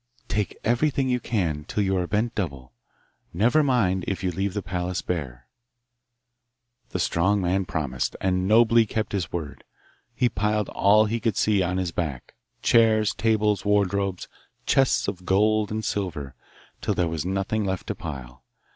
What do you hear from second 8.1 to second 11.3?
and nobly kept his word. He piled all he